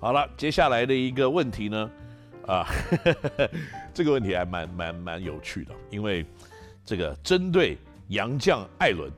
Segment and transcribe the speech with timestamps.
[0.00, 1.90] 好了，接下来的一个问题呢，
[2.46, 3.50] 啊，呵 呵
[3.92, 6.24] 这个问题还蛮蛮蛮有趣的，因为
[6.84, 7.76] 这个针对
[8.08, 9.10] 杨将艾伦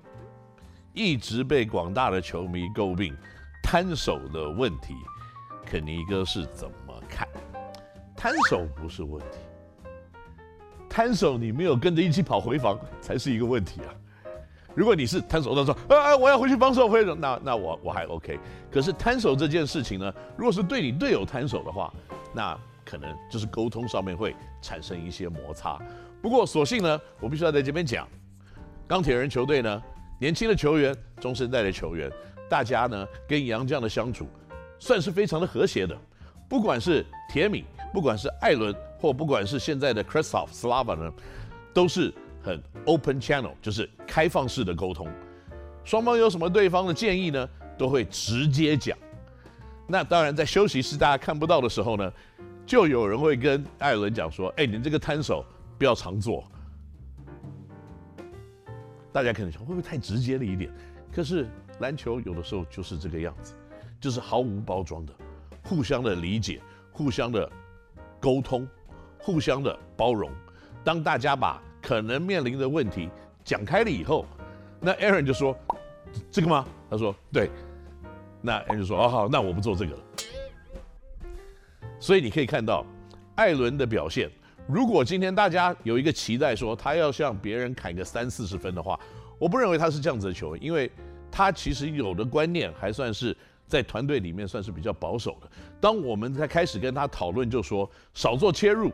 [0.95, 3.15] 一直被广大的球迷诟病
[3.63, 4.95] 摊手的问题，
[5.67, 7.29] 肯尼哥是怎么看？
[8.17, 9.39] 摊手不是问题，
[10.89, 13.93] 摊手你没有跟着一起跑回防才是一个问题啊。
[14.75, 18.39] 如果你是摊手，他说啊，我要回去防守，回那那我我还 OK。
[18.71, 21.93] 可是摊手这件事情呢，如果是对你队友摊手的话，
[22.33, 25.79] 那可能就是沟通上面会产生一些摩擦。
[26.23, 28.07] 不过所幸呢，我必须要在这边讲，
[28.87, 29.83] 钢铁人球队呢，
[30.21, 32.11] 年轻的球员、中生代的球员，
[32.49, 34.27] 大家呢跟杨将的相处
[34.79, 35.97] 算是非常的和谐的。
[36.49, 41.13] 不管是铁米，不管是艾伦，或不管是现在的 Kristof Slava 呢，
[41.75, 42.15] 都是。
[42.43, 45.09] 很 open channel，就是开放式的沟通，
[45.85, 48.97] 双方有什么对方的建议呢，都会直接讲。
[49.87, 52.13] 那当然，在休息室大家看不到的时候呢，
[52.65, 55.45] 就有人会跟艾伦讲说：“哎，你这个摊手
[55.77, 56.45] 不要常做。”
[59.13, 60.71] 大家可能想，会不会太直接了一点？
[61.13, 61.49] 可是
[61.81, 63.55] 篮球有的时候就是这个样子，
[64.01, 65.13] 就是毫无包装的，
[65.65, 66.61] 互相的理解，
[66.93, 67.51] 互相的
[68.21, 68.69] 沟通，
[69.19, 70.31] 互相的包容。
[70.85, 71.61] 当大家把
[71.91, 73.11] 可能面临的问题
[73.43, 74.25] 讲开了以后，
[74.79, 75.59] 那 Aaron 就说
[76.31, 77.51] ：“这个吗？”他说：“对。”
[78.41, 80.03] 那 a 就说：“哦好，那我不做这个了。”
[81.99, 82.87] 所以你可以看到
[83.35, 84.31] 艾伦的表现。
[84.69, 88.97] 如果今天大家有一个期待说他要向别人砍个三四十分的话，
[89.37, 90.89] 我不认为他是这样子的球员，因为
[91.29, 93.37] 他其实有的观念还算是
[93.67, 95.51] 在团队里面算是比较保守的。
[95.81, 98.93] 当我们在开始跟他讨论，就说少做切入，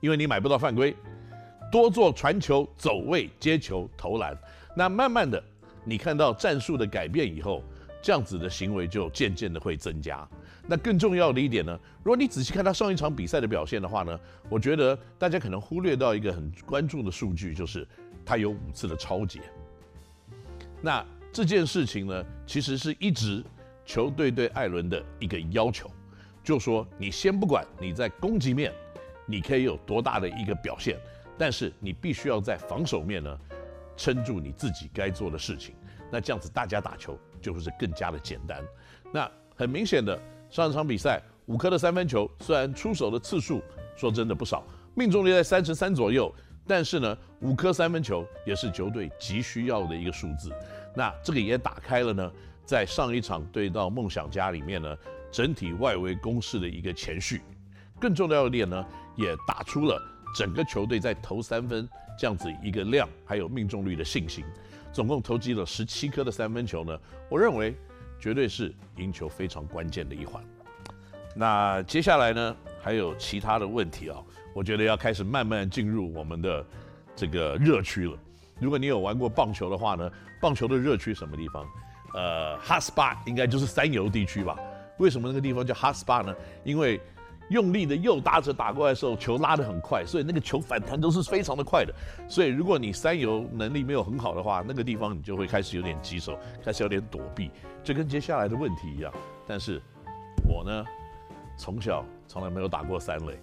[0.00, 0.96] 因为你买不到犯规。
[1.72, 4.36] 多做传球、走位、接球、投篮，
[4.76, 5.42] 那慢慢的，
[5.86, 7.64] 你看到战术的改变以后，
[8.02, 10.28] 这样子的行为就渐渐的会增加。
[10.66, 14.20] 那更重要的一点呢，如果你仔细看他上一场比赛的表现的话呢，
[14.50, 17.88] 我觉得大家可能忽略到一个很关注的数据，就是
[18.22, 19.40] 他有五次的抄截。
[20.82, 21.02] 那
[21.32, 23.42] 这件事情呢，其实是一直
[23.86, 25.90] 球队对艾伦的一个要求，
[26.44, 28.70] 就说你先不管你在攻击面，
[29.24, 30.98] 你可以有多大的一个表现。
[31.42, 33.36] 但是你必须要在防守面呢，
[33.96, 35.74] 撑住你自己该做的事情。
[36.08, 38.64] 那这样子大家打球就会是更加的简单。
[39.12, 40.16] 那很明显的，
[40.48, 43.60] 上一场比赛五颗的三分球，虽然出手的次数
[43.96, 44.62] 说真的不少，
[44.94, 46.32] 命中率在三十三左右，
[46.64, 50.48] 但是呢，五颗三分球也是球队急需要的一个数字。
[50.94, 52.32] 那这个也打开了呢，
[52.64, 54.96] 在上一场对到梦想家里面呢，
[55.32, 57.42] 整体外围攻势的一个前序。
[57.98, 58.86] 更重要的点呢，
[59.16, 60.00] 也打出了。
[60.34, 61.88] 整个球队在投三分
[62.18, 64.44] 这样子一个量，还有命中率的信心，
[64.92, 66.98] 总共投进了十七颗的三分球呢。
[67.28, 67.74] 我认为
[68.18, 70.42] 绝对是赢球非常关键的一环。
[71.34, 74.18] 那接下来呢，还有其他的问题啊，
[74.54, 76.64] 我觉得要开始慢慢进入我们的
[77.16, 78.16] 这个热区了。
[78.60, 80.10] 如果你有玩过棒球的话呢，
[80.40, 81.66] 棒球的热区什么地方？
[82.14, 84.58] 呃，hot spot 应该就是三游地区吧？
[84.98, 86.36] 为什么那个地方叫 hot spot 呢？
[86.62, 87.00] 因为
[87.52, 91.94] 用力的右打者打过来的时候，球拉得很快，所以那个球反弹都是非常的快的。
[92.26, 97.50] 所以如果你三游能力没有很好的话，那个地方你就会开始有点棘手，开始有点躲避，
[97.84, 99.12] 这跟接下来的问题一样。
[99.46, 99.80] 但是，
[100.48, 100.84] 我呢，
[101.58, 103.38] 从小从来没有打过三垒，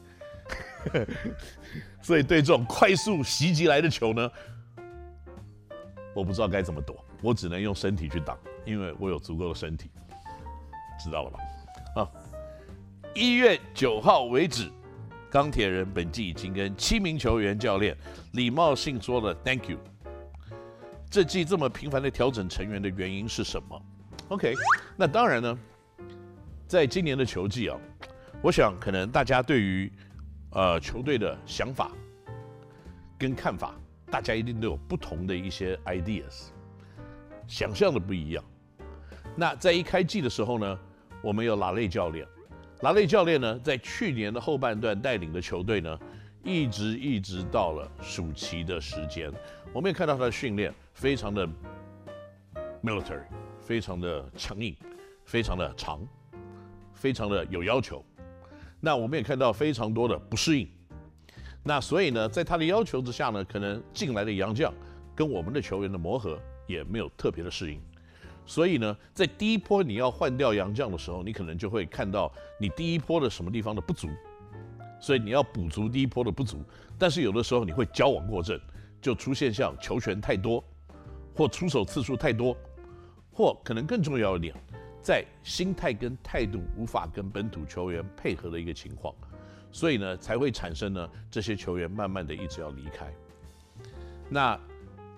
[2.02, 4.32] 所以对这种快速袭击来的球呢，
[6.16, 9.92] 我不知道该怎么躲，我只能用身体去挡，因为我有足够的身体，
[11.00, 11.40] 知道了吧？
[13.16, 14.70] 一月九号为止，
[15.32, 17.98] 钢铁人本季已经跟七名球员、教练
[18.34, 19.80] 礼貌性说了 “Thank you”。
[21.10, 23.82] 这季这么频繁的调整成员的原因是什么
[24.28, 24.54] ？OK，
[24.96, 25.60] 那当然呢，
[26.68, 27.78] 在今年的球季啊，
[28.44, 29.92] 我想可能大家对于
[30.52, 31.92] 呃球队的想法
[33.18, 33.74] 跟看法，
[34.12, 36.50] 大家一定都有不同的一些 ideas，
[37.48, 38.44] 想象的不一样。
[39.36, 40.80] 那在一开季的时候呢，
[41.24, 42.26] 我们有拉类教练。
[42.82, 46.00] 拉内教练呢，在去年的后半段带领的球队呢，
[46.44, 49.30] 一直一直到了暑期的时间，
[49.74, 51.46] 我们也看到他的训练非常的
[52.82, 53.24] military，
[53.60, 54.74] 非常的强硬，
[55.26, 56.00] 非常的长，
[56.94, 58.04] 非常的有要求。
[58.80, 60.66] 那我们也看到非常多的不适应。
[61.62, 64.74] 那所以呢，在他的要求之下呢，可能进来的洋将
[65.14, 67.82] 跟我们的球员的磨合也没有特别的适应。
[68.50, 74.10] 所以呢，在第一波你要换掉洋将的时候，你可能就会看到你第一波的什么地方的不足，
[75.00, 76.66] 所以你要补足第一波的不足。
[76.98, 78.60] 但是有的时候你会矫枉过正，
[79.00, 80.64] 就出现像球权太多，
[81.36, 82.58] 或出手次数太多，
[83.32, 84.56] 或可能更重要一点，
[85.00, 89.14] 在心态跟态度无法跟本土球员配合的一个情况，
[89.72, 93.14] 所以呢才会产生呢这些球员慢慢的一直要离开。
[94.28, 94.60] 那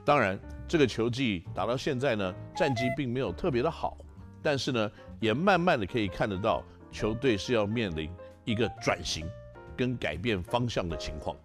[0.04, 3.98] 当然，这个球季打到现在呢，战绩并没有特别的好，
[4.42, 8.10] 但是呢也慢慢的可以看得到球队是要面临
[8.44, 9.26] 一个转型
[9.78, 11.36] 跟改变方向的情况。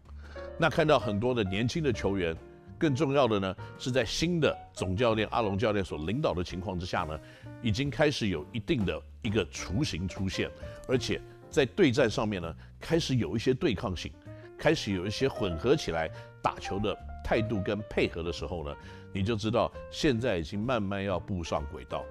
[0.58, 2.36] 那看到很多的年轻的球员。
[2.78, 7.18] 更重要的呢，是在新的总教练阿龙教练所领导的情况之下呢，
[7.62, 10.50] 已经开始有一定的一个雏形出现，
[10.86, 11.18] 而且
[11.48, 14.12] 在对战上面呢，开始有一些对抗性，
[14.58, 16.10] 开始有一些混合起来
[16.42, 16.94] 打球的
[17.26, 18.72] 态度跟配合的时候呢，
[19.12, 22.04] 你就知道现在已经慢慢要步上轨道。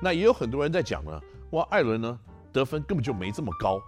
[0.00, 1.20] 那也有很多人在讲呢，
[1.50, 2.18] 哇，艾伦呢
[2.50, 3.78] 得分根本就没这么高，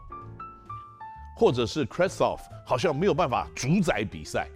[1.34, 4.46] 或者是 Kravtsov 好像没有办法主宰比赛。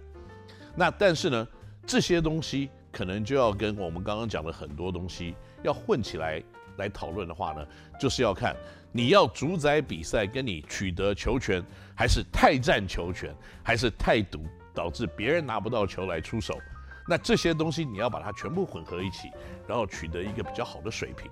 [0.75, 1.47] 那但是呢，
[1.87, 5.33] 这些东西可能就要跟我们刚刚讲的很多东西
[5.63, 6.43] 要混起来
[6.77, 7.65] 来讨论的话呢，
[7.99, 8.55] 就是要看
[8.91, 11.63] 你要主宰比赛，跟你取得球权，
[11.95, 14.45] 还是太占球权，还是太赌，
[14.79, 16.57] 导致别人拿不到球来出手。
[17.05, 19.29] 那这些东西你要把它全部混合一起，
[19.67, 21.29] 然后取得一个比较好的水平。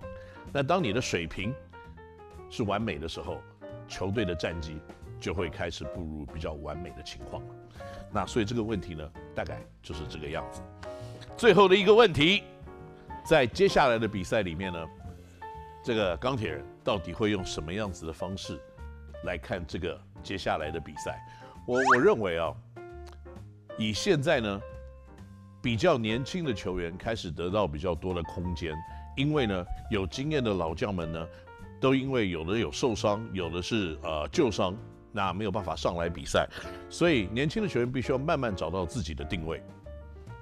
[0.52, 1.56] 那当你的水平
[2.50, 3.42] 是完美的时候，
[3.88, 4.82] 球队的战绩
[5.18, 7.48] 就会开始步入比较完美的情况了。
[8.12, 10.62] 那所以这个问题呢，大概就是这个样子。
[11.38, 12.44] 最后的一个问题，
[13.24, 14.86] 在接下来的比赛里面呢，
[15.86, 18.60] 这个钢铁人到底会用什么样子的方式
[19.24, 21.18] 来看这个接下来的比赛？
[21.66, 22.52] 我我认为啊，
[23.78, 24.62] 以现在呢
[25.62, 28.74] 比较年轻的球员开始得到比较多的空间，
[29.16, 31.28] 因为呢有经验的老将们呢，
[31.80, 34.76] 都因为有的有受伤，有的是呃旧伤。
[35.14, 36.48] 那没有办法上来比赛，
[36.92, 39.64] 所以年轻的球员必须要慢慢找到自己的定位，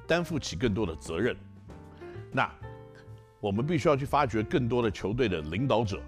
[0.05, 1.33] 担负起更多的责任。
[2.29, 2.51] 那
[3.39, 6.01] 我们必须要去发掘更多的球队的领导者，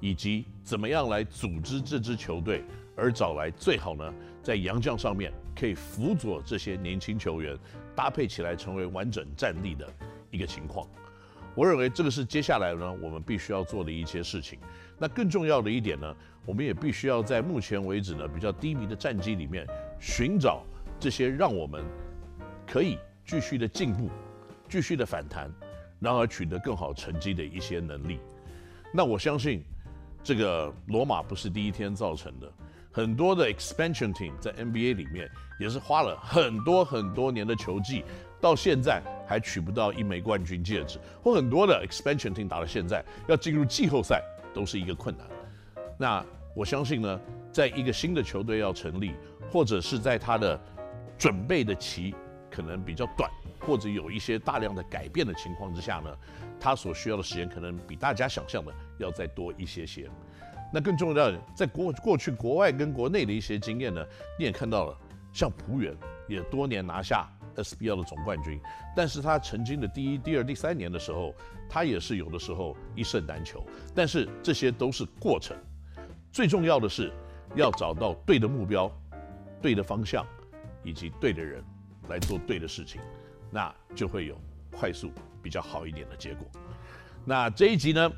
[0.00, 2.64] 以及怎么样来组织这支球队，
[2.96, 4.12] 而找来最好呢，
[4.42, 7.56] 在洋将上面可以辅佐这些年轻球员，
[7.94, 9.86] 搭配起来成为完整战力的
[10.30, 10.86] 一个情况。
[11.54, 14.58] 我认为这个是接下来呢，我们必须要做的一些事情。
[14.98, 19.66] 那更重要的一点呢，我们也必须要在目前为止呢比较低迷的战绩里面，
[20.00, 20.64] 寻找
[20.98, 21.84] 这些让我们
[22.66, 24.10] 可以继续的进步、
[24.68, 25.48] 继续的反弹，
[26.00, 28.18] 然而取得更好成绩的一些能力。
[28.92, 29.64] 那我相信，
[30.22, 32.52] 这个罗马不是第一天造成的，
[32.94, 38.04] 很多的 expansion team 在 NBA 里面也是花了很多很多年的球技。
[38.40, 45.26] 到现在还取不到一枚冠军戒指，或很多的 expansion team 打到现在要进入季后赛都是一个困难。
[45.98, 46.22] 那
[46.54, 47.20] 我相信呢，
[47.50, 49.14] 在一个新的球队要成立，
[49.50, 50.60] 或者是在他的
[51.16, 52.14] 准备的期
[52.50, 53.30] 可能比较短，
[53.60, 56.14] 或者有一些大量的改变的情况之下呢，
[56.60, 60.10] 他所需要的时间可能比大家想象的要再多一些些。
[60.74, 64.04] 那更重要的，在过过去国外跟国内的一些经验呢，
[64.36, 64.98] 你也看到了，
[65.32, 67.30] 像璞园也多年拿下。
[67.54, 68.58] SBL 的总冠军，
[68.96, 71.32] 但是他曾经的第一、第二、第三年的时候，
[71.68, 73.64] 他也是有的时候一胜难求。
[73.94, 75.56] 但是这些都是过程，
[76.32, 77.12] 最重要的是
[77.54, 78.90] 要找到对的目标、
[79.62, 80.26] 对的方向
[80.82, 81.62] 以及对的人
[82.08, 83.00] 来做对的事情，
[83.52, 84.36] 那就会有
[84.72, 86.48] 快速比较好一点的结果。
[87.24, 88.10] 那这一集呢，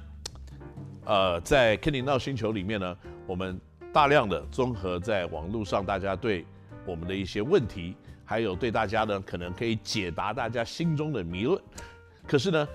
[1.06, 2.96] 呃，在 Kenny NOW 星球里面呢，
[3.26, 3.58] 我们
[3.92, 6.44] 大量的综合在网络上大家对
[6.84, 7.96] 我们的一些问题。
[8.28, 11.62] 还有对大家呢，可能可以解答大家心中的迷论。
[12.26, 12.68] 可是呢，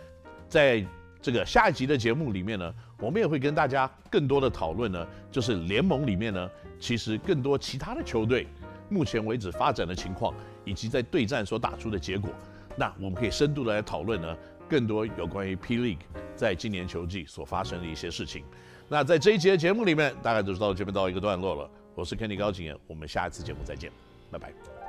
[0.48, 0.82] 在
[1.22, 8.48] 这个下一集的节目里面呢，我们也会跟大家更多的讨论呢，就是联盟里面呢，其实更多其他的球队
[8.88, 10.34] 目前为止发展的情况，
[10.64, 12.30] 以及在对战所打出的结果。
[12.78, 14.38] 那我们可以深度的来讨论呢，
[14.72, 18.46] 更多有关于 P League 在今年球季所发生的一些事情。
[18.88, 21.70] 那在这一节节目里面，大概就是到这边到一个段落了。
[21.94, 23.92] 我是 Kenny 高景言，我们下一次节目再见，
[24.32, 24.81] 拜拜。